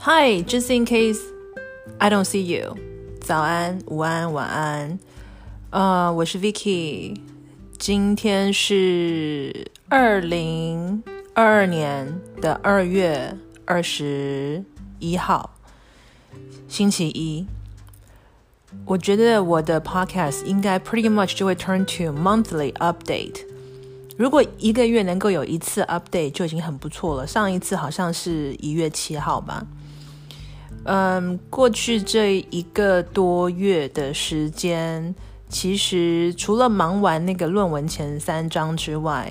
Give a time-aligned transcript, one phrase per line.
[0.00, 1.18] Hi, just in case
[1.98, 2.76] I don't see you.
[3.20, 4.96] 早安、午安、晚安。
[5.70, 7.20] 呃，我是 Vicky。
[7.78, 11.02] 今天是二零
[11.34, 14.64] 二二年的二月二十
[15.00, 15.50] 一号，
[16.68, 17.44] 星期一。
[18.84, 23.40] 我觉得我的 podcast 应该 pretty much 就会 turn to monthly update。
[24.16, 27.26] 如果一个月能够有一次 update 就已经很不错了。
[27.26, 29.66] 上一次好像是一月七号吧。
[30.84, 35.14] 嗯，过去这一个多月的时间，
[35.48, 39.30] 其实除了忙完那个论文前三章之外，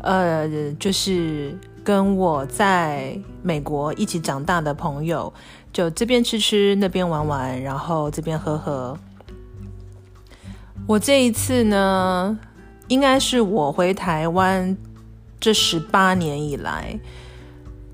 [0.00, 1.54] 呃，就是
[1.84, 5.30] 跟我在美国一起长大的朋友，
[5.72, 8.96] 就这边吃吃，那边玩玩，然后这边喝喝。
[10.86, 12.38] 我这一次呢，
[12.88, 14.74] 应该是我回台湾
[15.38, 16.98] 这十八年以来。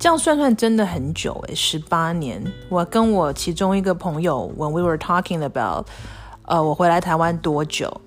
[0.02, 2.42] 这样算算真的很久诶，十八年。
[2.68, 5.86] 我跟我其中一个朋友，when we were talking about，
[6.44, 8.00] 呃，我回来台湾多久？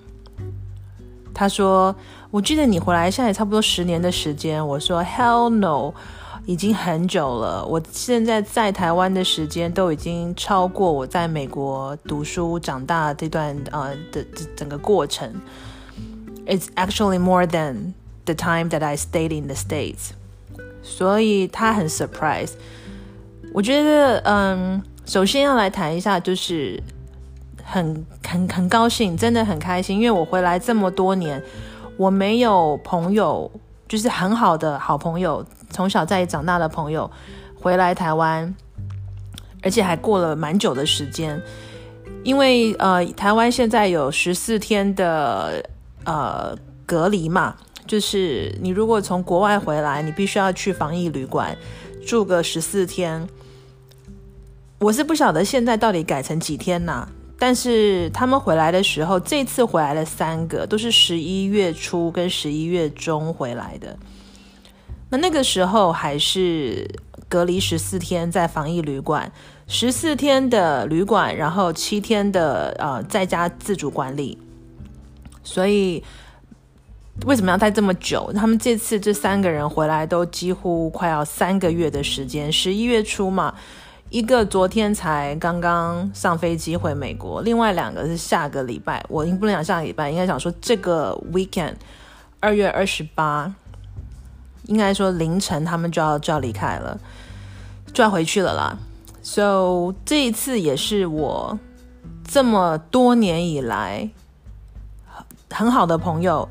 [1.32, 1.96] 他说，
[2.30, 4.68] 我记得你回来现在也差不多十年的时间。
[4.68, 5.94] 我说，Hell no，
[6.44, 7.64] 已经很久了。
[7.64, 15.32] 我现在在台湾的时间都已经超过我在美国读书长大这段呃的的整个过程。
[16.44, 17.94] It's actually more than
[18.26, 20.10] the time that I stayed in the States.
[20.88, 22.52] 所以他很 surprise，
[23.52, 26.80] 我觉得，嗯，首先要来谈一下，就是
[27.64, 31.42] 很很很高兴，真的很开心，因为我回来这么多年，
[31.96, 33.50] 我没有朋友，
[33.88, 37.10] 就是很好的好朋友，从小在长大的朋友
[37.60, 38.54] 回来台湾，
[39.62, 41.42] 而且还过了蛮久的时间，
[42.22, 45.62] 因为呃，台湾现在有十四天的
[46.04, 46.56] 呃
[46.86, 47.56] 隔离嘛。
[47.86, 51.56] 就是你如果从国外回来，你必须要去防疫旅馆
[52.06, 53.26] 住个十四天。
[54.78, 57.06] 我是不晓得现在到底改成几天呐？
[57.38, 63.96] 但是他们回来的时候，这次回来了三个，都是十一月初跟十一月中回来的。
[65.10, 66.86] 那那个时候还是
[67.28, 69.30] 隔离十四天，在防疫旅馆，
[69.66, 74.38] 十四天的旅馆，然后七天的呃在家自主管理，
[75.42, 76.02] 所以。
[77.24, 78.30] 为什么要待这么久？
[78.34, 82.52] 他们这次这三个人回来都几乎快要三个月的时间。
[82.52, 83.54] 十一月初嘛，
[84.10, 89.04] 一个昨天才刚刚上飞机回美国，另外两个是下个礼拜。
[89.08, 91.74] 我不能讲下个礼拜，应该想说这个 weekend，
[92.38, 93.52] 二月二十八，
[94.66, 97.00] 应该说凌晨他们就要就要离开了，
[97.92, 98.78] 就要回去了啦。
[99.22, 101.58] So 这一次也是我
[102.24, 104.08] 这么多年以来
[105.50, 106.48] 很好的朋友。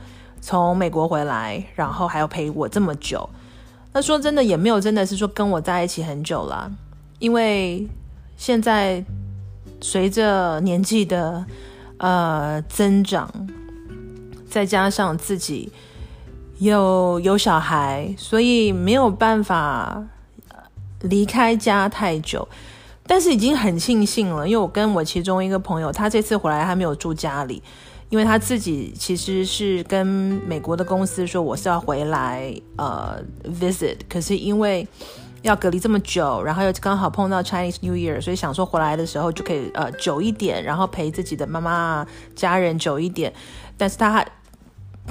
[0.47, 3.28] 从美国回来，然后还要陪我这么久，
[3.91, 6.72] 那说真的也没有真的是说跟我在一起很久了，
[7.17, 7.88] 因为
[8.38, 9.03] 现在
[9.81, 11.44] 随着年纪的
[11.97, 13.28] 呃增长，
[14.47, 15.72] 再加上自己
[16.59, 20.03] 有有小孩，所以没有办法
[21.01, 22.47] 离开家太久，
[23.07, 27.63] 但是已经很庆幸了，因为我跟我其中一个朋友，他这次回来还没有住家里。
[28.09, 33.19] 因为他自己其实是跟美国的公司说，我是要回来呃
[33.59, 34.88] visit，可是因为
[35.41, 42.05] 要隔离这么久，然后又刚好碰到 Chinese New Year，所以想说回来的时候就可以呃久一点，然后陪自己的妈妈
[42.35, 43.33] 家人久一点。
[43.75, 44.23] 但是他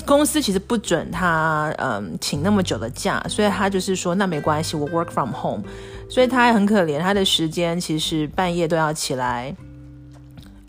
[0.07, 5.65] 公司其实不准他嗯、请那么久的假，所以他就是说那没关系，我 work from home。
[6.09, 9.55] 所以他还很可怜，他的时间其实半夜都要起来，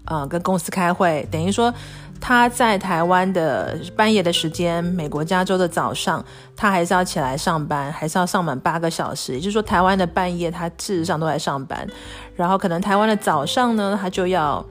[0.05, 1.71] 呃跟公司开会，等于说。
[2.19, 9.33] 他在台湾的半夜的时间，美国加州的早上，他还是要起来上班，还是要上满八个小时。
[9.33, 11.87] 也就是说，台湾的半夜他事实上都在上班，
[12.35, 14.65] 然后可能台湾的早上呢，他就要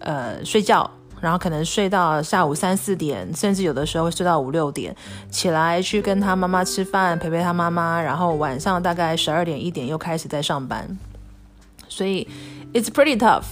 [0.00, 0.90] 呃睡觉，
[1.20, 4.96] 然后可能睡到下午三四点，甚至有的时候会睡到五六点，
[5.30, 10.98] 起来去跟他妈妈吃饭，陪陪他妈妈，然后晚上大概十二点一点又开始在上班，
[11.88, 12.26] 所以
[12.72, 13.44] it's pretty tough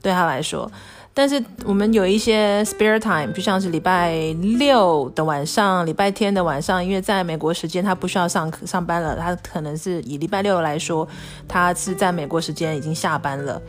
[0.00, 0.70] 对他来说。
[1.18, 4.14] 但是我们有一些 spare time，就像是礼拜
[4.56, 11.08] 六的晚上、礼拜天的晚上，因为在美国时间他不需要上上班了，他可能是以礼拜六来说，
[11.48, 13.60] 他是在美国时间已经下班了，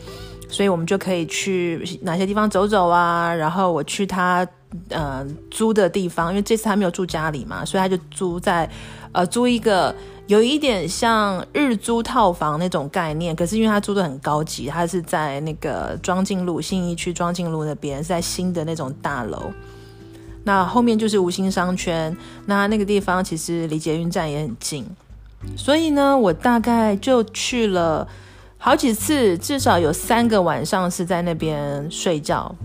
[0.47, 3.33] 所以我们就可以去哪些地方走走啊。
[3.33, 4.47] 然后我去他
[4.89, 8.69] 呃租的地方，因为这次他没有住家里嘛，所以他就租在
[9.11, 9.95] 呃租一个。
[10.27, 19.51] 有一点像日租套房那种概念，可是因为他租的很高级，他是在那个庄敬路信义区庄敬路那边，是在新的那种大楼。
[20.43, 22.15] 那后面就是吴兴商圈，
[22.45, 24.85] 那那个地方其实离捷运站也很近。
[25.57, 28.07] 所以呢，我大概就去了
[28.59, 32.55] 好几次，至少有三个晚上是在那边睡觉。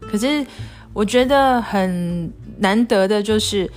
[0.00, 0.44] 可是
[0.92, 3.70] 我觉得很难得的就是，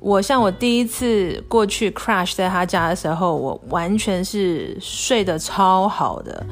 [0.00, 6.46] 我像我第一次过去 crash 在他家的时候，我完全是睡得超好的，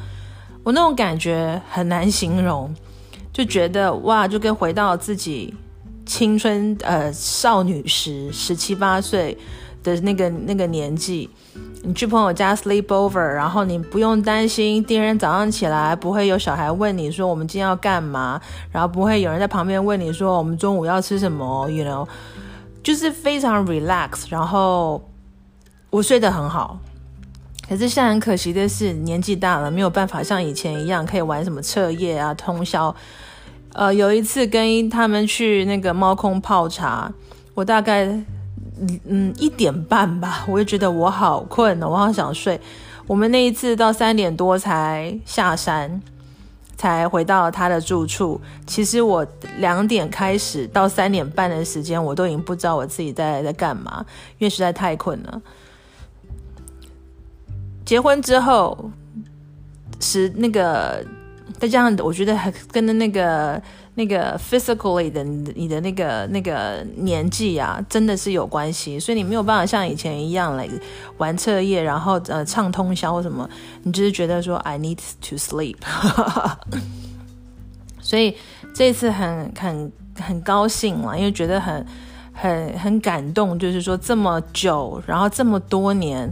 [0.65, 2.75] 我那种感觉很难形容，
[3.33, 5.55] 就觉得哇，就跟回到自己
[6.05, 9.37] 青春呃少女时十七八岁
[9.83, 11.31] 的那个那个年纪。
[11.83, 18.41] 你去朋友家 sleep over，然后你不用担心第二天早上起来不会有小孩问你说我们今天要干嘛，
[18.73, 22.05] 然后不会有人在旁边问你说我们中午要吃什么，you know，
[22.87, 25.03] 就是非常 relax，然后
[25.91, 26.79] 我睡得很好。
[27.69, 32.95] 可是现在很可惜的是年纪大了，没有办法像以前一样可以玩什么彻夜啊、通宵。
[33.73, 37.13] 呃，有一次跟他们去那个猫空泡茶，
[37.55, 38.07] 我大概。
[39.07, 42.61] 嗯，一点半吧，我就觉得我好困哦，我好想睡。
[43.09, 46.01] 我们那一次到三点多才下山，
[46.77, 48.41] 才回到他的住处。
[48.67, 49.27] 其实我
[49.59, 54.05] 两点开始到三点半的时间，我都已经不知道我自己在在干嘛，
[54.39, 55.43] 因为实在太困了。
[57.85, 58.91] 结婚之后
[60.01, 61.05] 是那个，
[61.59, 62.39] 再加上我觉得
[62.71, 63.61] 跟着那个。
[63.97, 70.69] 那个 physically 的你的那个那个年纪啊，真的是有关系，所以你没有办法像以前一样来
[71.17, 73.49] 玩彻夜，然后呃唱通宵什么，
[73.83, 74.99] 你就是觉得说 I need
[75.29, 75.79] to sleep，
[78.01, 78.37] 所以
[78.75, 81.87] 这次很很很高兴嘛，因为觉得很
[82.33, 86.31] 很很感动，就是说这么久，然后这么多年，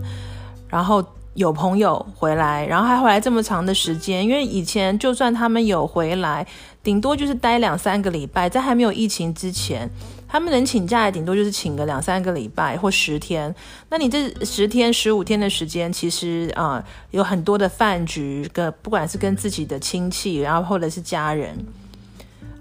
[0.69, 1.05] 然后。
[1.35, 6.47] 有朋友回来，然后还回来这么长的时间，因为以前就算他们有回来，
[6.85, 9.91] 顶多就是待两三个礼拜，在还没有疫情之前，
[10.29, 13.53] 他们能请假的顶多就是请个两三个礼拜或十天。
[13.89, 21.57] 那你这十天、十五天的时间，其实啊、有很多的饭局，跟不管是跟自己的亲戚，然后或者是家人。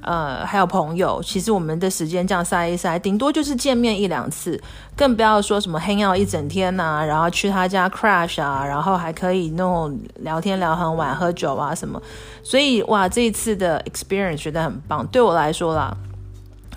[0.04, 4.62] 呃，还有朋友，其实我们的时间这样塞一塞，顶多就是见面一两次，
[4.96, 12.02] 更不要说什么 hang out 一整天呐、啊，然后去他家 crash 啊，然后还可以那种聊天聊很晚，喝酒啊什么。
[12.44, 15.08] 所以哇，这一次的 experience 觉得很棒。
[15.08, 15.96] 对我来说啦，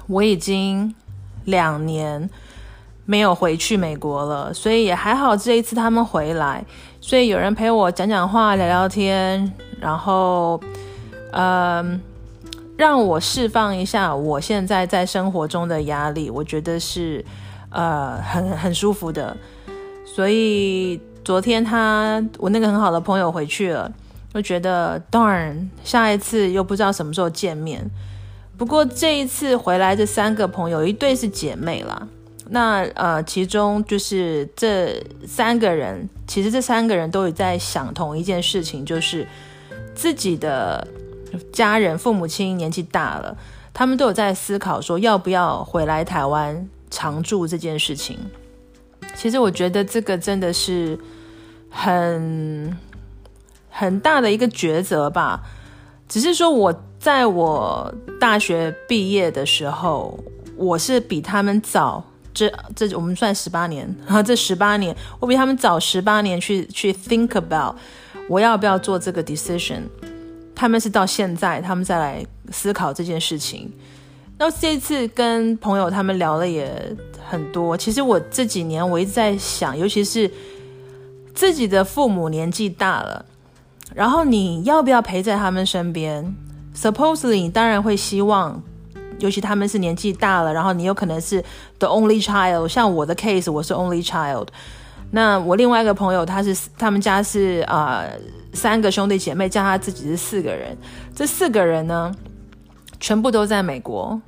[0.06, 0.94] 我已经
[1.44, 2.31] 两年
[3.05, 6.64] 没有回去美国了，所以也还好这一次他们回来，
[7.00, 10.61] 所以有人陪我讲讲话、聊聊天，然后，
[11.32, 12.00] 嗯、
[12.76, 17.25] 让我释放一下我现在在生活中的压力，我觉得是，
[17.70, 19.34] 呃，很很舒服的。
[20.05, 23.90] 所以昨天他我那个很好的朋友回去了，
[24.34, 27.82] 我觉得 darn，下一次又不知道什么时候见面。
[28.58, 32.06] 不过这一次回来这三个朋友，一对是姐妹啦。
[32.50, 39.26] 那呃，其中就是这三个人，其实这三个人都有在想同一件事情，就是
[39.94, 40.87] 自己的。
[41.52, 43.37] 家人、父母亲年纪大了，
[43.73, 48.19] 他们都有在思考说要不要回来台湾常住这件事情。
[49.14, 50.99] 其实我觉得这个真的是
[51.70, 52.76] 很
[53.70, 55.43] 很大的一个抉择吧。
[56.08, 60.18] 只是说我在我大学毕业的时候，
[60.56, 67.75] 我是比他们早，这这我们算十八年，然 后这十八年我比他们早十八年去去 think about
[68.28, 69.83] 我要不要做这个 decision。
[70.56, 73.70] 他们是到现在，他们再来思考这件事情。
[74.38, 76.96] 那这次跟朋友他们聊了也
[77.28, 77.76] 很多。
[77.76, 80.30] 其实我这几年我一直在想，尤其是
[81.34, 83.25] 自己的父母年纪大了，
[83.94, 86.34] 然后你要不要陪在他们身边
[86.75, 88.62] ？Supposedly，你当然会希望，
[89.18, 91.42] 尤其他们是年纪大了，然后你有可能是
[91.78, 92.68] the only child。
[92.68, 94.48] 像我的 case，我是 only child。
[95.10, 98.04] 那我另外一个朋友，他是他们家是啊。
[98.54, 100.75] 三个兄弟姐妹加他自己是四个人，
[101.14, 102.10] 这四个人呢，
[102.98, 104.18] 全部都在美国。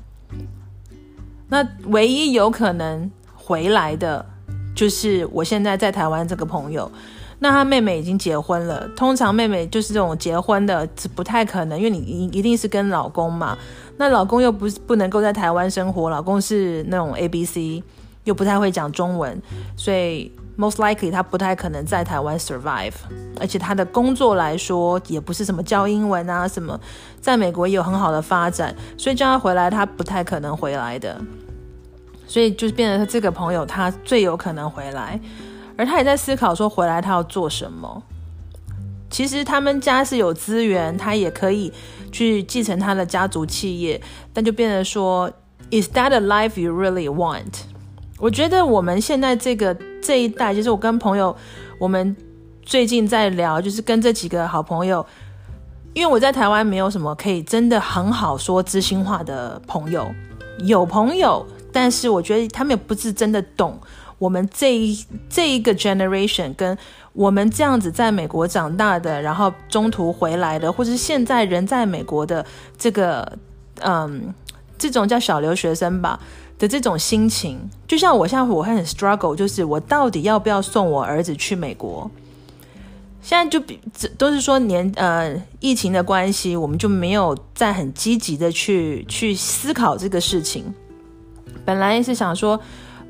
[1.48, 4.26] 那唯一有可能回来的，
[4.74, 6.92] 就是我现在在台湾这个朋友。
[7.38, 13.56] 那他妹妹已经结婚了，通常妹妹就是这种结婚的，不太可能，因为你一一定是跟老公嘛。
[13.96, 17.82] 那老公又不是不能够在台湾生活，老公是那种 ABC，
[18.24, 19.40] 又不太会讲中文，
[19.74, 20.30] 所以。
[20.58, 22.92] Most likely，他不太可能在台湾 survive，
[23.38, 26.78] 而且他的工作来说也不是什么教英文啊什么，
[27.20, 31.16] 在美国也有很好的发展，所以叫他回来，他不太可能回来的。
[32.26, 35.20] 所以就变成这个朋友，他最有可能回来，
[35.76, 38.02] 而他也在思考说回来他要做什么。
[39.08, 41.72] 其实他们家是有资源，他也可以
[42.10, 44.02] 去继承他的家族企业，
[44.34, 45.30] 但就变成说
[45.70, 47.60] ，Is that a life you really want？
[48.18, 51.34] 我觉得我们现在这个这一代，就是我跟朋友，
[51.78, 52.16] 我们
[52.62, 55.04] 最近在聊，就是跟这几个好朋友，
[55.94, 60.08] 因为我在台湾没有什么可以真的很好说知心话的朋友，
[60.64, 63.78] 有朋友，但是我觉得他们也不是真的懂
[64.18, 64.98] 我们这一
[65.30, 66.76] 这一个 generation 跟
[67.12, 72.44] 我们这样子在美国长大的，然后中途回来的，或者是现在人在美国的
[72.76, 73.38] 这个，
[73.80, 74.34] 嗯，
[74.76, 76.18] 这种叫小留学生吧。
[76.58, 82.10] 的这种心情，就像我现在我会很 struggle，就是我到底要不要送我儿子去美国？
[83.22, 90.64] 现在就比这都是说年呃疫情的关系，我们就没有再很积极的去去思考这个事情。
[91.64, 92.58] 本来是想说，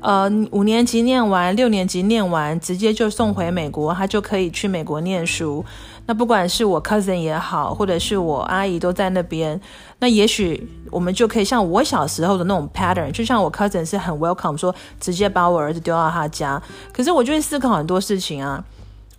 [0.01, 5.63] 呃五年级念完，六年级念完，直接就送回美国，他就可以去美国念书。
[6.09, 9.61] 那不管是我 cousin 也好，或者是我阿姨都在那边，
[9.99, 16.59] 那也许我们就可以像我小时候的那种 pattern，就像我 cousin 是很 welcome 说直接把我儿子丢到他家。
[16.91, 18.65] 可是我就会思考很多事情啊。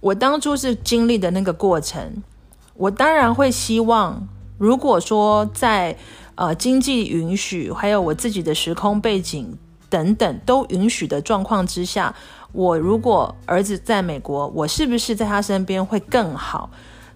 [0.00, 2.24] 我当初是经历的那个过程，
[2.74, 4.26] 我当然会希望，
[4.58, 5.96] 如果说在
[6.34, 9.56] 呃经济允许，还有我自己的时空背景
[9.88, 12.12] 等等都允许的状况之下。
[12.52, 16.70] 我如果儿子在美国，我是不是在他身边会更好？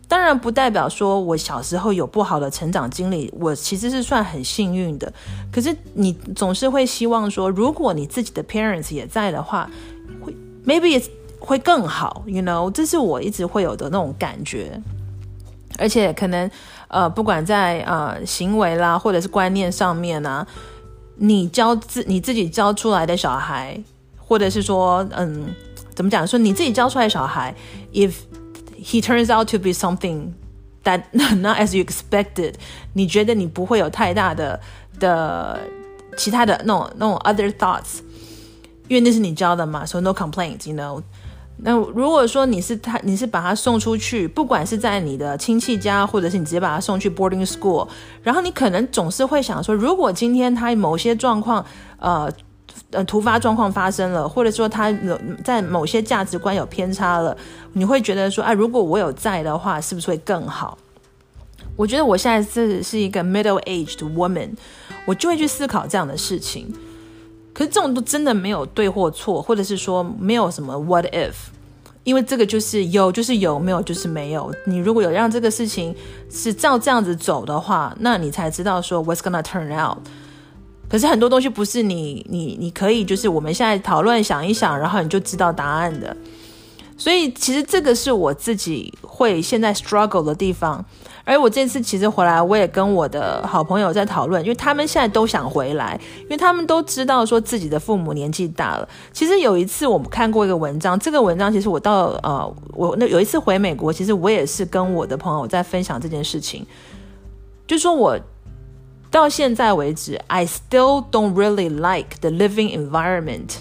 [0.07, 5.11] 当然不代表说我小时候有不好的成长经历，我其实是算很幸运的。
[5.51, 9.69] 可是你总是会希望说，如果你自己的 parents 也在的话，
[10.21, 11.03] 会 maybe
[11.39, 14.81] 会更好，you know，这是我一直会有的那种感觉。
[15.79, 16.49] 而且可能
[16.89, 20.47] 呃，不管在呃行为啦，或者是观念上面啊，
[21.17, 23.83] 你教自你自己教出来的小孩。
[24.27, 25.55] 或者是说，嗯，
[25.95, 26.27] 怎么讲？
[26.27, 27.55] 说你自己教出来的小孩
[27.93, 28.13] ，if
[28.83, 30.33] he turns out to be something
[30.83, 31.03] that
[31.37, 32.55] not as you expected，
[32.95, 34.59] 你觉得你不会有太大的
[34.99, 35.61] 的
[36.17, 38.01] 其他的那种那种 other thoughts，
[38.89, 41.03] 因为那是你教的嘛，so no complaints，you know。
[41.59, 47.87] 那如果说你是他，你是把他送出去，不管是在你的亲戚家，或者是你直接把他送去 boarding school，
[48.23, 51.65] 然后你可能总是会想说，如果今天他某些状况，
[51.99, 52.33] 呃。
[52.91, 57.37] 呃，突发状况发生了，或者说他有在某些价值观有偏差了，
[57.73, 60.79] 你会觉得说，啊，如果我有在的话，是不是会更好？
[61.77, 64.51] 我觉得我现在是是一个 middle-aged woman，
[65.07, 66.73] 我就会去思考这样的事情。
[67.53, 71.33] 可是这种都真的没有对或错，或者是说没有什么 what if，
[72.05, 74.53] 因为这个就是有就是有，没有就是没有。
[74.67, 75.95] 你如果有让这个事情
[76.31, 79.99] 是照这样子走的话，那你才知道说 what's gonna turn out。
[80.95, 86.17] 可是很多东西不是你你你可以就是我们现在讨论想一想，然后你就知道答案的。
[86.97, 90.85] 所以其实这个是我自己会现在 struggle 的地方。
[91.25, 98.89] 而我这次其实回来，我也跟我的好朋友在讨论，因为他们现在都想回来，因为他们都知道说自己的父母年纪大了。
[99.13, 106.65] 其实有一次我们看过一个文章，这个文章其实我到呃我那有一次回美国，其实我也是跟我的朋友在分享这件事情，
[107.67, 108.17] 就说我。
[109.14, 113.58] 到现在为止，I still don't really like the living environment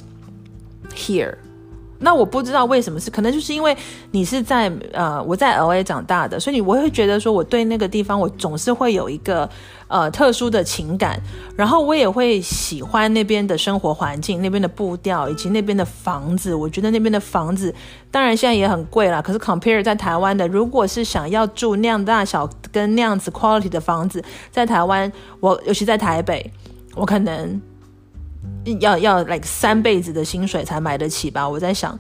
[0.95, 1.39] here。
[2.04, 3.76] 那我不知道为什么是，可能就是因为
[4.12, 9.50] 你是在呃我在 LA 长大的，所以你我会觉得说我对那个地方我总是会有一个。
[9.90, 11.22] 呃，特殊的情感，
[11.56, 16.56] 然后我也会喜欢那边的生活环境、那边的步调以及那边的房子。
[16.56, 17.72] 我觉得那边的房子，
[18.10, 19.22] 当然现在也很贵啦。
[19.22, 26.52] 可是 compare 在台湾的，如果是想要住那样大小跟那样子 quality 的房子，在台湾，我尤其在台北，
[26.96, 27.62] 我可能
[28.80, 31.48] 要要 like 三辈子的薪水才买得起吧。
[31.48, 31.98] 我在想，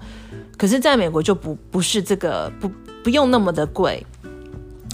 [0.57, 2.69] 可是在美国就不不是这个，不
[3.03, 4.05] 不用那么的贵。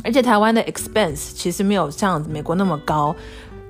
[0.01, 3.13] 而且台湾的 expense 其实没有像美国那么高，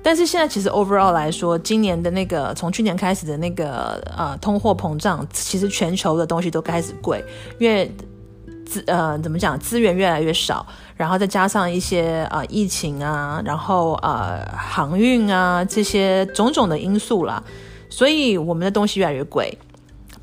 [0.00, 7.24] 但是现在其实 overall 来说，今年的那个从去年开始的那个呃通货膨胀，其实全球的东西都开始贵，
[7.58, 7.92] 因为
[8.64, 17.42] 资呃怎么讲资源越来越少，然后再加上一些呃疫情啊，然后呃航运啊这些种种的因素啦，
[17.90, 19.58] 所以我们的东西越来越贵。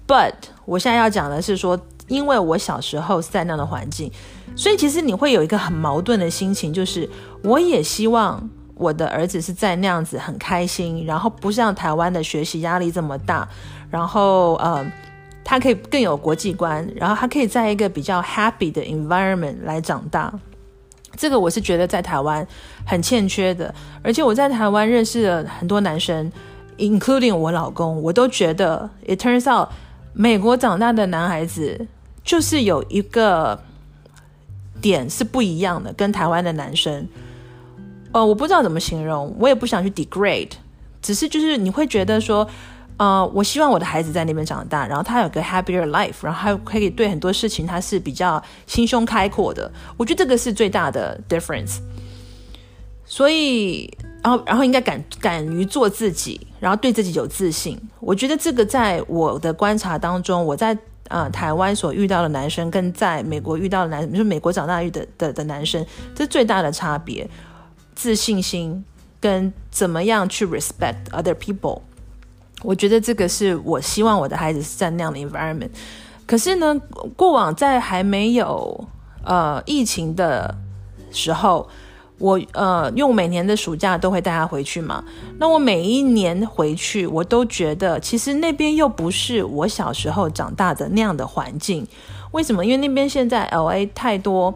[0.08, 0.34] But
[0.66, 1.80] 我现在要讲的是说。
[2.08, 4.10] 因为我小时候在那样的环境，
[4.56, 7.10] 所以其实你会有一个很矛盾的心情，就是
[7.44, 13.46] 我也希望我的儿子是在那样子很开心，然后不像台湾的学习压力这么大，
[13.90, 14.90] 然后呃，
[15.44, 20.34] 他可以更有国际观，然后他可以在一个比较 happy 的 environment 来长大。
[21.18, 22.48] 这个我是觉得在台湾
[22.86, 26.32] 很欠缺的，而且我在台湾认识了很多男生
[26.78, 29.70] ，including 我老公，我都觉得 it turns out
[30.14, 31.88] 美国长大的男孩子。
[32.24, 33.58] 就是有一个
[34.82, 37.08] 点是不一样的，跟台湾的男生，
[38.12, 40.52] 呃，我不知道怎么形容，我也不想去 degrade，
[41.02, 42.46] 只是就是你会觉得说，
[42.98, 49.72] 呃，我希望我的孩子在那边长大，然后他有个 happier life，然后他可以对很多事情他是比较心胸开阔的。
[49.96, 51.78] 我觉得这个是最大的 difference。
[53.06, 53.90] 所以，
[54.28, 57.80] 然后，然后应该敢敢于做自己，然后对自己有自信。
[58.02, 67.26] 我觉得这个在我的观察当中，我在呃台湾所遇到的男生，跟在美国遇到的男，就是美国长大遇的的的男生，这最大的差别。
[67.96, 68.84] 自信心
[69.22, 71.80] 跟怎么样去 respect other people。
[72.64, 75.70] 我觉得这个是我希望我的孩子是在那样的 environment。
[76.26, 76.76] 可是呢，
[77.16, 78.88] 过往在还没有
[79.24, 80.54] 呃疫情的
[81.12, 81.70] 时候，
[82.20, 85.04] 我呃因为我每年的暑假都会带他回去嘛。
[85.40, 91.86] 那我每一年回去，我都觉得其实那边又不是我小时候长大的那样的环境。
[92.32, 92.66] 为什么？
[92.66, 94.54] 因为那边现在 LA 太多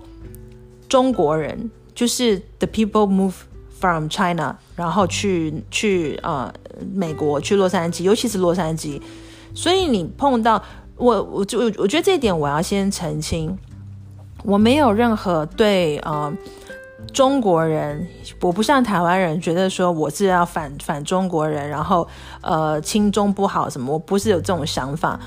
[0.89, 3.33] 中国人，就是 the people move
[3.79, 6.53] from China，然后去去呃
[6.93, 9.01] 美国去洛杉矶，尤其是洛杉矶，
[9.55, 10.61] 所以你碰到
[10.97, 13.57] 我，我就我觉得这一点我要先澄清，
[14.43, 16.31] 我没有任何对呃
[17.13, 18.07] 中国人，
[18.39, 22.07] 我不像台湾人觉得说我是要反反中国人，然后
[22.41, 25.19] 呃亲中不好什么，我不是有这种想法，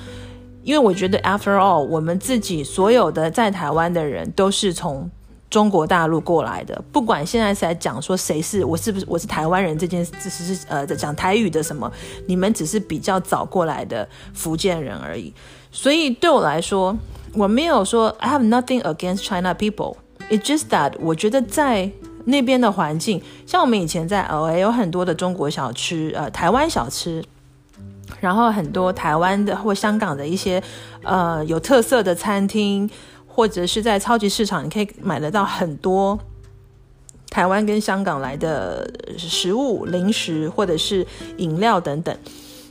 [0.62, 5.10] 因为我觉得 after all，我们自己所有的在台湾的人都是从。
[5.50, 11.88] 中国大陆过来的，不管现在是在讲说谁是我是不是我是台湾人这件事，只是呃讲台语的什么，
[12.26, 15.32] 你们只是比较早过来的福建人而已。
[15.70, 16.96] 所以对我来说，
[17.34, 19.94] 我没有说 I have nothing against China people.
[20.30, 21.90] It just that 我觉得在
[22.24, 27.24] 那边的环境，像我们以前在 LA 有很多的中国小吃，呃，台湾小吃，
[28.20, 30.62] 然后很多台湾的或香港的一些
[31.02, 32.90] 呃有特色的餐厅。
[33.36, 36.16] 或者是在超级市场，你可以买得到很多
[37.30, 38.88] 台湾跟香港来的
[39.18, 41.04] 食物、零食或者是
[41.38, 42.16] 饮料等等。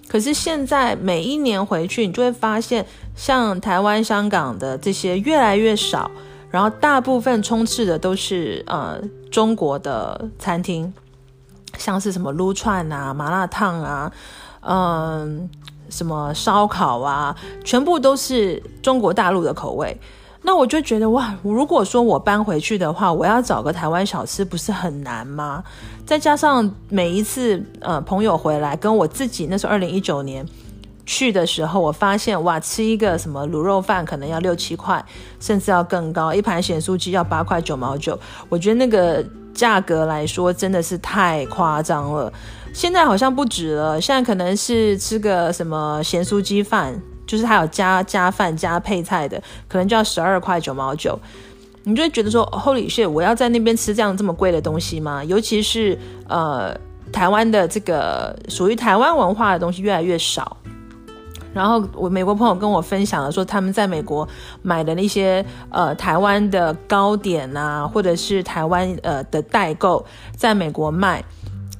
[0.07, 6.09] 可是现在每一年回去，你就会发现，像台湾、香港的这些越来越少，
[6.53, 10.93] 然后大部分充斥的都是呃中国的餐厅，
[11.79, 14.11] 像是什么撸串啊、麻辣烫啊，
[14.61, 15.49] 嗯、
[15.89, 19.99] 什么烧烤啊，全部都是中国大陆的口味。
[20.43, 25.63] 那我就觉得哇，如果说我搬回去的话，我要找个台湾小吃，不是很难吗？
[26.05, 30.45] 再加上每一次呃朋友回来，跟我自己那时候二零一九年
[31.05, 35.03] 去的时候，我发现哇，吃一个什么卤肉饭可能要六七块，
[35.39, 38.17] 甚至要更高，一盘咸酥鸡要八块九毛九。
[38.49, 42.31] 我觉得那个价格来说真的是太夸张了。
[42.73, 47.01] 现在好像不止了，现在可能是吃个什么咸酥鸡饭。
[47.25, 51.17] 就是还有加加饭加配菜的，可能就要十二块九毛九，
[51.83, 55.23] 你就会觉得说，Holy shit，我要在那边吃这样这么贵的东西吗？
[55.23, 56.77] 尤其是呃，
[57.13, 60.57] 台湾的这个属于台湾文化的东西越来越少。
[61.53, 64.27] 然后我美国朋友跟我分享了说，他们在美国
[64.61, 71.23] 买的那些呃台湾的糕点啊，或者是台湾呃的代购，在美国卖。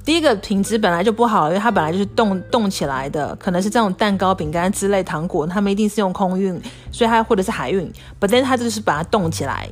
[0.04, 6.60] 第一个品质本来就不好，因为它本来就是冻冻起来的，可能是这种蛋糕、饼干之类糖果，他们一定是用空运，
[6.92, 7.90] 所以它或者是海运。
[8.20, 9.66] But then 它就是把它冻起来，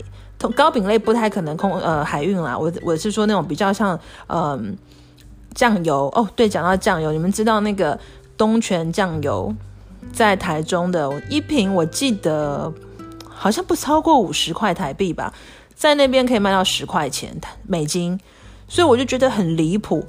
[0.57, 2.57] 糕饼类不太可能空呃海运啦。
[2.59, 4.75] 我我是说那种比较像嗯
[5.55, 7.99] 酱油哦，对，讲到酱油，你们知道那个
[8.38, 9.55] 东泉酱油
[10.12, 12.73] 在台中的一瓶，我记得
[13.29, 15.33] 好像不超过五十块台币吧，
[15.75, 18.19] 在那边可以卖到十块钱美金。
[18.69, 20.03] 所以我就觉得很离谱，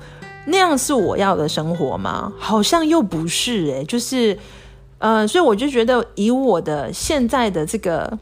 [0.46, 2.32] 那样是我要的生活吗？
[2.40, 4.40] 好像又不是诶、就是，
[5.00, 8.18] 呃，所以我就觉得以我的现在的这个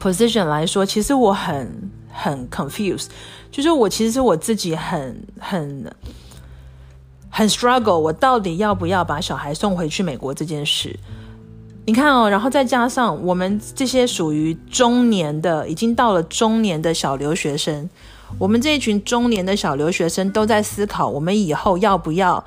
[0.00, 3.08] position 来说，其实我很很 confused，
[3.50, 5.92] 就是我其实我自己很很
[7.30, 10.94] 很 struggle，我到底要不要把小孩送回去美国这件事？
[11.86, 17.88] 你看哦，然后再加上我们这些属于中年的，已经到了中年的小留学生。
[18.38, 22.44] 我们这一群中年的小留学生都在思考，我们以后要不要，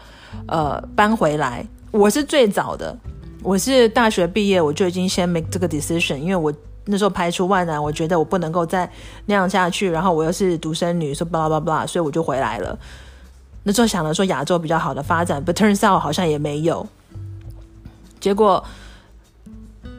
[0.47, 1.65] 呃，搬回来。
[1.91, 2.95] 我是最早的，
[3.41, 6.53] 我是大学毕业我就已经先 make 这个 decision，因为我
[6.85, 8.89] 那时候排除万难，我觉得我不能够再
[9.25, 12.77] 那样下去，然后我又是独生女，说 blah blah blah，所以我就回来了。
[13.63, 16.85] 那时候想了说亚洲比较好的发展，but turns out 好像也没有。
[18.19, 18.63] 结果。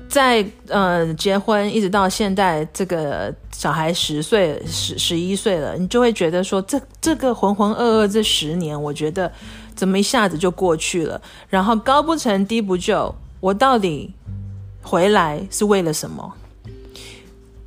[0.07, 9.33] 在呃结婚一直到现在，这个小孩十岁十十一岁了，你就会觉得说，这这个浑浑噩噩这十年，我觉得
[9.75, 11.21] 怎么一下子就过去了？
[11.49, 14.15] 然后高不成低不就，我到底
[14.83, 16.33] 回来是为了什么？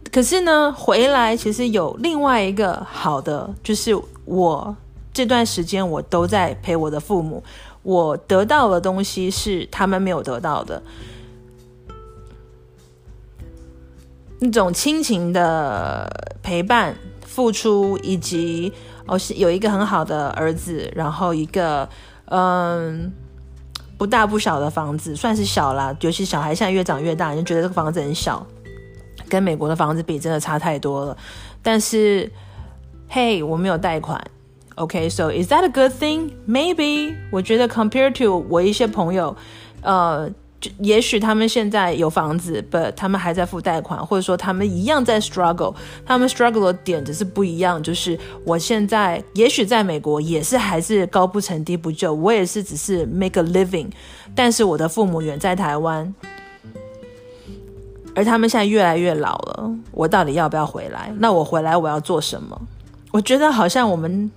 [0.10, 4.73] 可是呢，回来其实有另外一个好的，就是我
[5.17, 7.43] 这段时间我都在陪我的父母。
[7.82, 10.80] 我得到的东西是他们没有得到的，
[14.39, 16.08] 那种亲情的
[16.43, 18.71] 陪伴、付出，以及
[19.08, 21.89] 哦，是有一个很好的儿子，然后一个
[22.25, 23.12] 嗯
[23.97, 25.97] 不大不小的房子，算是小啦。
[26.01, 28.45] 尤其小孩现在越长越大，你就觉得这个房子很小，
[29.27, 31.17] 跟美国的房子比，真的差太多了。
[31.63, 32.32] 但是，
[33.10, 34.23] 嘿，我没有贷款。
[34.77, 36.29] OK，so、is that a good thing?
[36.47, 39.35] Maybe，我觉得 compare to 我一些朋友，
[39.81, 40.29] 呃，
[40.77, 45.73] 也许他们现在有房子，but 他们还在付贷款，或者说他们一样在 struggle，
[46.05, 47.81] 他们 struggle 的点只是不一样。
[47.81, 53.87] 就是我现在也许在美国也是还是高不成低不就，我也是只是 make a living，
[54.35, 56.13] 但是我的父母远在台湾，
[58.13, 61.11] 而他们现在越来越老了，我到底要不要回来？
[61.17, 62.61] 那我回来我要做什么？
[63.09, 64.29] 我觉得好像我们。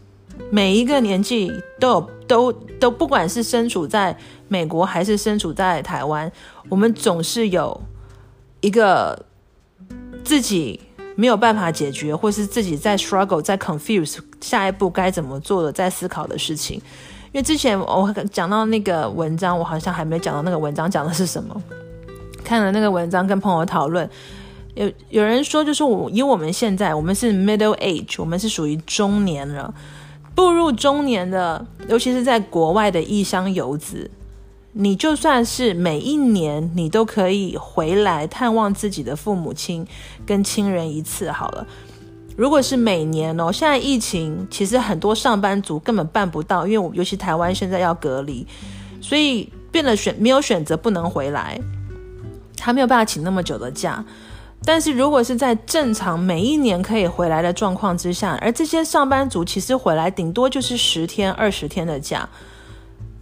[0.50, 4.16] 每一个年纪都有都都，不管是身处在
[4.48, 6.30] 美国还是身处在台湾，
[6.68, 7.80] 我们总是有
[8.60, 9.26] 一个
[10.24, 10.80] 自己
[11.14, 16.80] 没有办法解决，或是自己在 struggle、在 confuse，下一步该怎么做的，在思考的事情。
[17.32, 21.62] 因为之前我讲到那个文章，我好像还没讲到那个文章讲的是什么。
[22.42, 24.08] 看了那个文章，跟朋友讨论，
[24.74, 29.72] 有有人说，就是我以我们现在，我们是 middle age，我们是属于中年了。
[30.34, 34.10] 步入中年的，尤其是在国外的异乡游子，
[34.72, 39.86] 你就算是每一年你都可以回来探望自己的父母亲
[40.24, 41.66] 跟亲人一次好了。
[42.36, 48.46] 如果是每年哦，现在疫情其实很多上班族根本办不到，因为我尤其台湾现在要隔离，
[49.02, 51.60] 所以变得选没有选择不能回来，
[52.56, 54.02] 他没有办法请那么久的假。
[54.64, 62.28] 但是如果是在正常每一年可以回来的状况之下，而这些上班族其实回来顶多就是十天、二十天的假，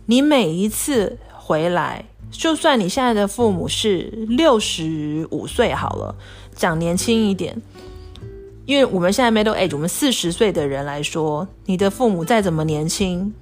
[0.06, 6.14] 你每一次回来，就算你现在的父母是六十五岁好了，
[6.54, 7.56] 讲年轻一点，
[8.66, 13.32] 因为我们现在 middle age，我们四十岁的人来说，你的父母再怎么年轻，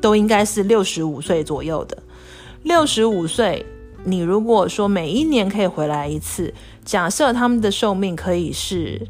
[0.00, 1.96] 都应该是六十五岁左右的，
[2.62, 3.64] 六十五岁。
[4.08, 6.54] 你如果说每一年可以回来一次，
[6.86, 9.06] 假设他们的寿命可以是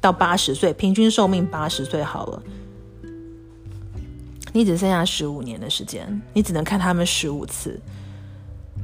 [0.00, 2.42] 到八十岁，平均寿命八十岁好了，
[4.52, 7.80] 你只剩下十五年的时间，你只能看他们十五次。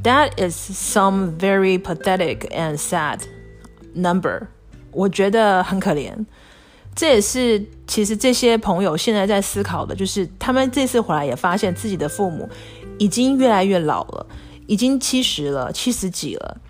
[0.02, 3.20] That is some very pathetic and sad
[3.94, 4.48] number，
[4.90, 6.26] 我觉得很可怜。
[6.96, 12.48] 这也是其实这些朋友现在在思考的，就是他们这次回来也发现自己的父母
[12.98, 14.26] 已经越来越老了。
[14.66, 16.61] 已经七十了，七十几了，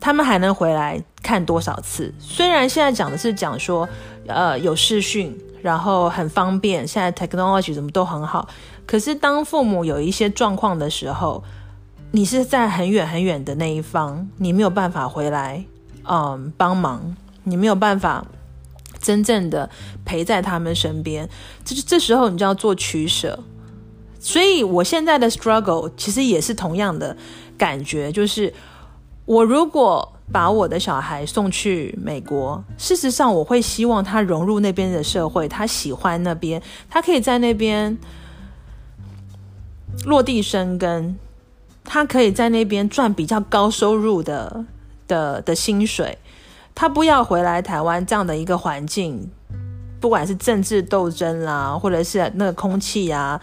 [0.00, 2.12] 他们还能回来看多少次？
[2.18, 3.88] 虽然现在讲的是讲说，
[4.26, 8.48] 呃，有视讯，然后很方便，现在 technology 怎么都很好。
[8.86, 11.42] 可是当父母有一些状况的时候，
[12.12, 15.64] 你是在很远很远的那一方，你没有办法回来，
[16.08, 18.24] 嗯，帮忙，你没有办法
[19.00, 19.68] 真正的
[20.04, 21.28] 陪在他们身边，
[21.64, 23.38] 这这时候你就要做取舍。
[24.20, 27.16] 所以，我现在的 struggle 其实也是同样的
[27.56, 28.52] 感觉，就是
[29.28, 37.98] 我如果把我的小孩送去美国，事实上我会希望他融入那边的社会，他喜欢那边，他可以在那边
[40.06, 41.18] 落地生根，
[41.84, 44.64] 他可以在那边赚比较高收入的
[45.06, 46.16] 的的薪水，
[46.74, 49.30] 他不要回来台湾这样的一个环境，
[50.00, 53.38] 不管是政治斗争啦，或者是那个空气啊。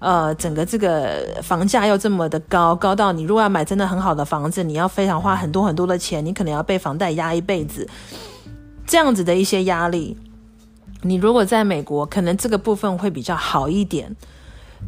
[0.00, 7.84] 呃，整个这个房价又这么的高，高到你如果要买真的很好的房子，你要非常花很多很多的钱，你可能要被房贷压一辈子，
[8.86, 10.16] 这样子的一些压力。
[11.02, 14.14] 你如果在美国，可能这个部分会比较好一点，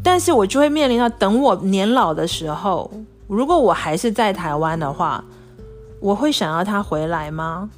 [0.01, 2.89] 但是我就会面临到，等我年老的时候，
[3.27, 5.25] 如果我还是在台湾的话，
[5.99, 7.69] 我会想要他回来吗？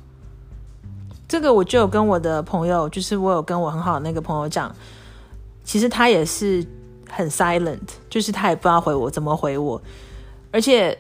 [1.26, 4.70] 这个我就有跟我的朋友，就是我有跟我很好的那个朋友讲，
[5.64, 6.62] 其实他也是。
[7.14, 9.80] 很 silent，就是他也不知道回我怎么回我，
[10.50, 10.96] 而且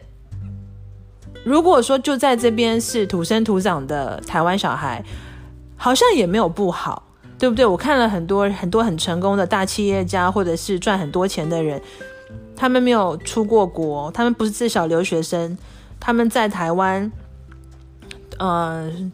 [1.42, 5.02] 如果说就在这边是土生土长的台湾小孩，
[5.74, 7.02] 好像也没有不好，
[7.38, 7.64] 对不对？
[7.64, 11.80] 我看了很多很多很成功的大企业家，或者是赚很多钱的人，
[12.54, 15.56] 他们没有出过国，他们不是自小留学生，
[15.98, 17.10] 他们在台湾，
[18.38, 19.10] 嗯、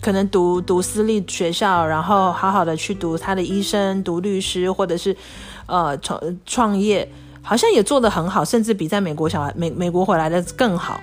[0.00, 5.14] 可能读读私立学校，然后好好的去读他的医生、读律师，或者是。
[5.66, 7.08] 呃，创创业
[7.42, 11.00] 好像也做得很好，甚至比在美国小孩美美国回来的更好。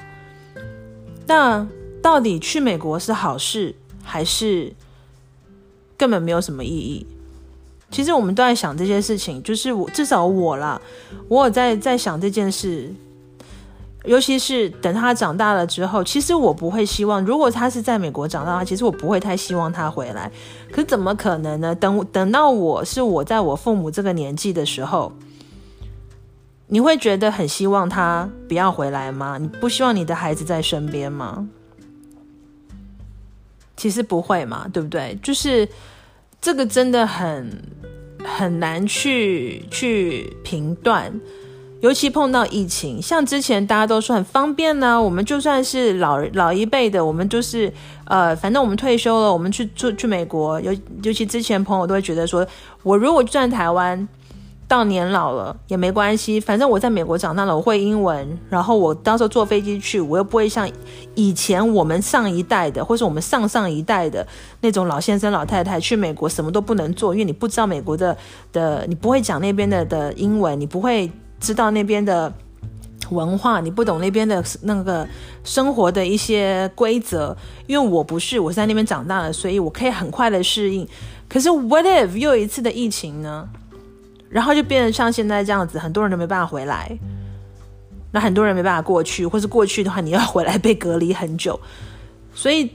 [1.27, 1.67] 那
[2.01, 4.73] 到底去美国是好事，还是
[5.97, 7.05] 根本没有什么意义？
[7.89, 10.81] 其实我们都在想这些事情，就是我至少我啦，
[11.27, 12.93] 我有在在想这件事。
[14.05, 20.31] 尤其是等他长大了之后，其实我不会希望，如果他是在美国长大的话，其实我不会太希望他回来。
[20.71, 21.75] 可怎么可能呢？
[21.75, 25.11] 等等到我是我在我父母这个年纪的时候，
[26.65, 29.37] 你会觉得很希望他不要回来吗？
[29.37, 31.47] 你不希望你的孩子在身边吗？
[33.77, 35.15] 其实不会嘛，对不对？
[35.21, 35.69] 就是
[36.41, 37.61] 这个真的很
[38.23, 41.13] 很难去去评断。
[41.81, 47.73] 尤其碰到疫情，像之前大家都说很方便呢、我们就算是老老一辈的，我们就是
[48.05, 50.61] 呃，反正我们退休了，我们去去去美国。
[50.61, 52.45] 尤尤其之前朋友都会觉得说，
[52.83, 54.07] 我如果在台湾
[54.67, 60.69] 到年老了也没关系，反正我在美国长大了，我会英文，然后我到时候坐飞机去，我又不会像
[61.15, 64.25] 以前我们上一代的，或是我们上上一代的
[64.61, 68.15] 那种老先生老太太去美国什么都不能做，因为你不知道美国的
[68.53, 71.11] 的，你不会讲那边的的英文，你不会。
[71.41, 72.31] 知道那边的
[73.09, 75.05] 文化，你不懂那边的那个
[75.43, 77.35] 生活的一些规则，
[77.67, 80.87] 因为我不是，我在那边长大的，所以我可以很快的适应。
[81.27, 83.49] 可是 what if 又一次的疫情呢？
[84.29, 86.97] 然后就变成像现在这样子，很多人都没办法回来，
[88.11, 91.59] 那很多人没办法过去，或是过去的话，你要回来被隔离很久。
[92.33, 92.71] 所以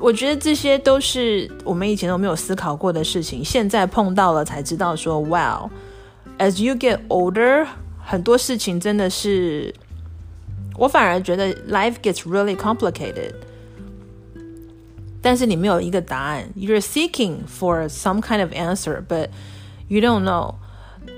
[0.00, 7.66] 我觉得这些都是我们以前都没有思考过的事情，现在碰到了才知道说，Wow，as you get older。
[8.10, 9.74] 很多事情真的是，
[10.78, 13.34] 我反而觉得 life gets really complicated。
[15.20, 19.28] 但是你没有一个答案，you're seeking for some kind of answer, but
[19.88, 20.54] you don't know。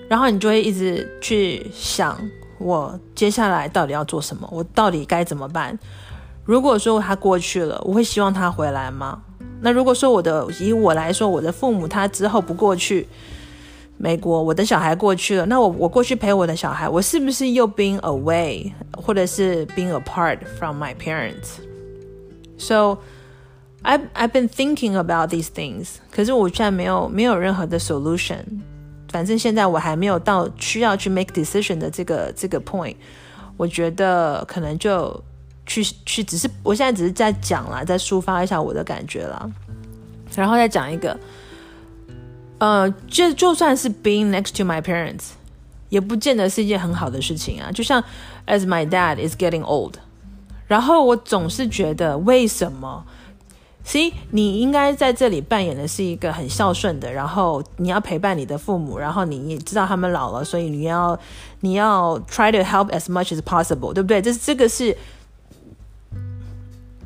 [0.09, 2.18] 然后你就会一直去想，
[2.59, 4.48] 我接下来到底要做什么？
[4.50, 5.79] 我到底该怎么办？
[6.44, 9.22] 如果说他过去了，我会希望他回来吗？
[9.61, 13.07] 那如果说我的，以我来说，我的父母他之后不过去。
[14.02, 22.96] 美国，我的小孩过去了，那我我过去陪我的小孩，我是不是又 being away，或者是 being apart from my parents？So
[23.82, 28.38] I've I've been thinking about these things，可是我现在没有没有任何的 solution。
[29.10, 32.96] 反正现在我还没有到需要去 make decision 的这个这个 point。
[33.58, 35.22] 我觉得可能就
[35.66, 39.46] 去去，只是我现在只是在讲啦，在抒发一下我的感觉啦，
[40.34, 41.14] 然后再讲一个。
[42.61, 45.31] 呃，就就算是 being next to my parents，
[45.88, 47.73] 也不见得是一件很好的事情啊。
[47.73, 48.03] 就像
[48.46, 49.94] as my dad is getting old，
[50.66, 53.05] 然后我总是觉得为什么？
[53.83, 61.18] 所以你应该在这里扮演的是一个很孝顺的，然后你要陪伴你的父母，然后你也知道他们老了，所以你要
[61.61, 64.20] 你要 try to help as much as possible，对不对？
[64.20, 64.94] 这这个是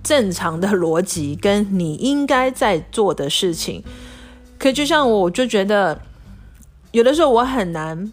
[0.02, 3.84] 正常的逻辑，跟你应该在做的事情。
[4.58, 6.00] 可就像我，就觉得
[6.92, 8.12] 有的时候我很难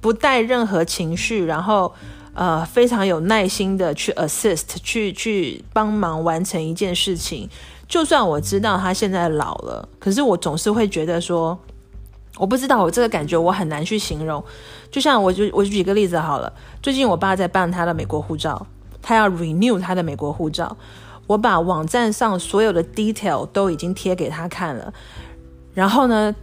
[0.00, 1.94] 不带任何情绪，然后
[2.34, 7.48] 呃非常有耐心的去 assist，去去帮忙完成一件事情。
[7.86, 11.56] 就算我知道他现在老了，可是我总是会觉得说，
[12.36, 14.42] 我不知道我这个感觉我很难去形容。
[14.90, 18.66] 就像我就我举个例子好了，最近我爸在办他的美国护照，
[19.00, 20.76] 他要 renew 他的美国护照。
[21.26, 24.92] 我把网站上所有的 detail 都已经贴给他看了，
[25.72, 26.34] 然后呢，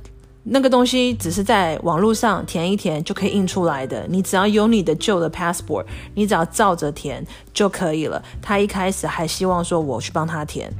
[0.43, 4.05] 那个东西只是在网络上填一填就可以印出来的。
[4.09, 8.23] 你只要有你的旧的 passport，你只要照着填就可以了。
[8.41, 10.73] 他一开始还希望说我去帮他填，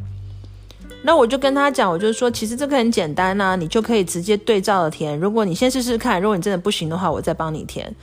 [1.04, 5.20] 那我就跟他讲，我就说其实这个很简单呐，你就可以直接对照着填。
[5.20, 7.96] 如果你先试试看，如果你真的不行的话，我再帮你填。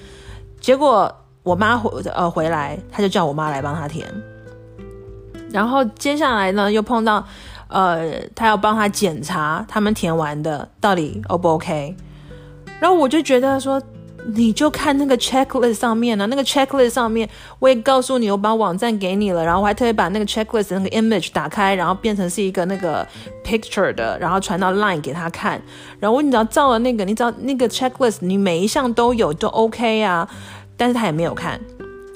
[0.61, 4.06] 结果我妈回呃回来，他就叫我妈来帮他填。
[5.52, 7.24] 然后接下来呢，又碰到，
[7.68, 11.94] 呃，他要帮他检查他们填完的到底 O 不 OK，
[12.80, 13.80] 然后我就觉得说，
[14.34, 17.26] 你就看那个 checklist 上面呢，那个 checklist 上面
[17.61, 23.06] 我也告诉你，我把网站给你了，然后我还特别把那个 checklist 那个 image 打开，然后变成是一个那个
[23.42, 25.61] picture 的，然后传到 line 给他看，
[25.98, 30.28] 然后你只要照了那个，你知道那个 checklist 你每一项都有就 OK 啊，
[30.76, 31.58] 但是他也没有看，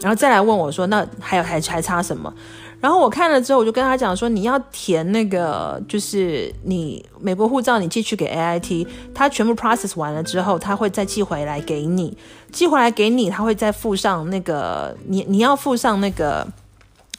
[0.00, 2.32] 然后再来问我说，那还有还还差什么？
[2.82, 12.18] 然后我看了之后，我就跟他讲说，你要填那个，就是你美国护照，你寄去给 AIT，他全部 process 完了之后，他会再寄回来给你，
[12.50, 16.44] 寄回来给你，他会再附上那个你你要附上那个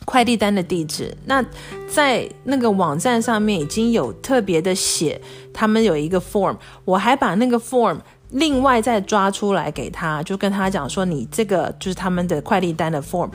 [0.03, 1.15] 快递单的地址。
[1.27, 1.41] 那
[1.87, 5.21] 在那个网站上面已经有特别的写，
[5.53, 7.97] 他们有一个 form，我还把那个 form
[8.31, 13.29] 另外再抓出来给他，就跟他讲说，你这个就是他们的快递单的 form，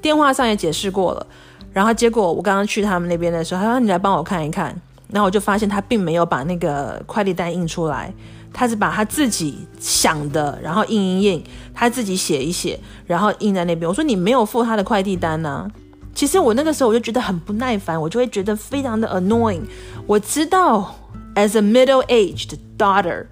[0.00, 1.26] 电话上也解释过了。
[1.72, 4.74] 然后结果我刚刚去他们那边的时候，他说：“你来帮我看一看。”
[5.10, 8.10] 然后我就发现他并没有把那个快递单印出来，
[8.50, 13.86] 他是把他自己想的，然后印印印，他自己写一写，然后印在那边。
[13.86, 15.70] 我说你没有付他的快递单呢、
[16.14, 19.62] 其实我那个时候我就觉得很不耐烦，我就会觉得非常的 annoying。
[20.06, 20.94] 我知道
[21.34, 23.26] ，as a middle-aged daughter，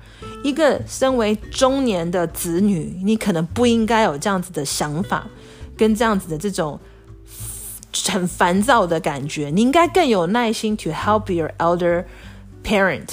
[0.44, 5.26] 一个身为中年的子女，你可能不应该有这样子的想法，
[5.78, 6.78] 跟这样子的这种。
[8.08, 12.04] 很烦躁的感觉，你应该更有耐心 to help your elder
[12.64, 13.08] parent。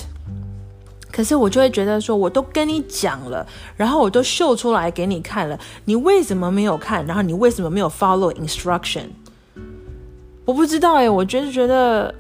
[1.12, 7.04] 可是我就会觉得说，我都跟你讲了，然后我都秀出来给你看了，你为什么没有看？
[7.08, 9.08] 然后你为什么没有 follow instruction？
[10.46, 12.14] 我不知道哎，我觉是觉得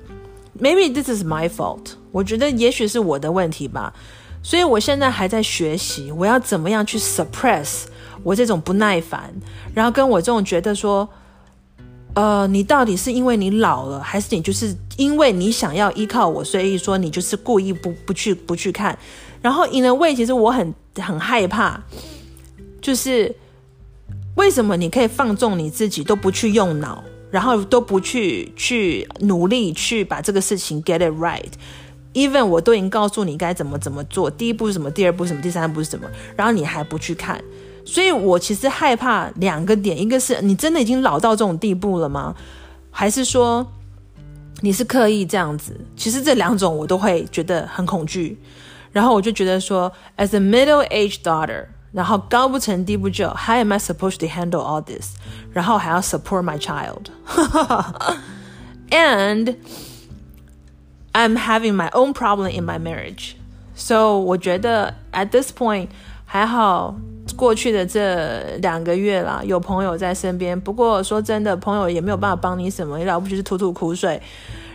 [0.60, 1.92] maybe this is my fault。
[2.12, 3.94] 我觉得也许是我的问题吧。
[4.42, 7.84] 所以我现在还在学习，我要怎么样去 suppress
[8.24, 9.32] 我这种不耐烦，
[9.76, 11.08] 然后跟我这种觉得说。
[12.18, 18.98] 呃，你到底是因为你老了，还是你就是因为你想要依靠我，所以说你就是故意不不去不去看？
[19.40, 21.80] 然后 in a way，其实我很很害怕，
[22.82, 23.36] 就是
[24.34, 37.40] 为什么你可以放纵你自己，都不去用脑，然后都不去去努力去把这个事情 get it right？Even 我都已经告诉你该怎么怎么做，第一步是什么，第二步是什么，第三步是什么，然后你还不去看。
[37.87, 42.33] 所以我其实害怕两个点，一个是你真的已经老到这种地步了吗？
[42.91, 43.67] 还是说
[44.61, 45.81] 你是刻意这样子？
[45.97, 48.39] 其实这两种我都会觉得很恐惧。
[48.93, 55.17] 然后我就觉得说，as a middle-aged daughter，然后高不成低不就，how am I supposed to handle all this？
[55.53, 59.57] 然后还要 support my child，and
[61.13, 65.89] I'm having my own problem in my marriage。So 我觉得 at this point
[66.27, 66.95] 还好。
[67.38, 70.60] 过去的这两个月啦，有朋友在身边。
[70.60, 74.20] 不过说真的，朋友也没有办法帮你什么，你了不起是吐吐苦水。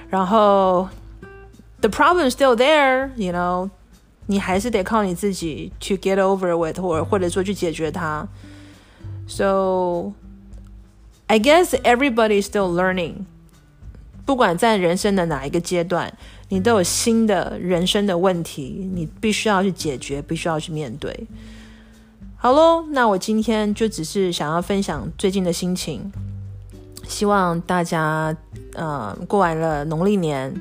[0.08, 0.88] 然后
[1.80, 3.68] ，the problem is still there，you know，
[4.26, 8.26] 你还是得靠你自己去 get over with，或或者说去解决它。
[9.26, 10.12] So
[11.26, 13.24] I guess everybody is still learning。
[14.24, 16.12] 不管在人生的哪一个阶段，
[16.48, 21.26] 你都有新的人生的问题，你必须要去解决，必须要去面对。
[22.42, 26.10] 好喽，那我今天就只是想要分享最近的心情，
[27.06, 28.36] 希望大家
[28.74, 30.52] 呃过完了农历年，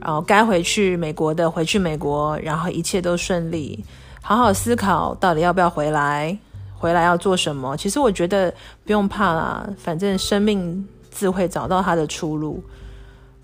[0.00, 3.84] 然后该回去美国的回去美国，然后一切都顺利，
[4.22, 6.34] 好好思考到底要不要回来，
[6.78, 7.76] 回来要做什么。
[7.76, 8.50] 其实我觉得
[8.86, 12.64] 不用怕啦，反正生命自会找到它的出路。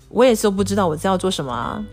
[0.09, 1.85] 我也是不知道我这要做什么啊，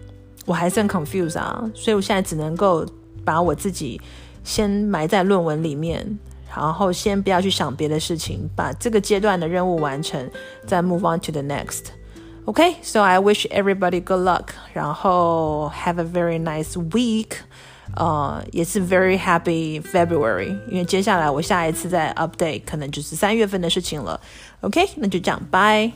[0.47, 2.87] 我还是很 confused 啊，所以我现在只能够
[3.27, 4.01] 把我自己。
[4.47, 6.19] 先埋在论文里面，
[6.55, 10.31] 然后先不要去想别的事情，把这个阶段的任务完成，
[10.65, 11.87] 再 move on to the next.
[12.45, 14.51] OK，so I wish everybody good luck.
[14.73, 17.39] 然后 have a very nice week.
[17.97, 24.21] 呃，也是 very happy February，因为接下来我下一次再 update，可能就是三月份的事情了。
[24.61, 25.91] OK，那就这样，拜。